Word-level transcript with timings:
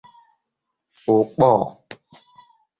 Ụkpọr 1.15 1.53